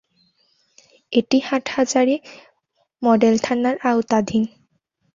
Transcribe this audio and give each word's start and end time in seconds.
এটি 1.13 1.37
হাটহাজারী 1.41 2.15
মডেল 3.01 3.35
থানার 3.37 3.75
আওতাধীন। 3.89 4.43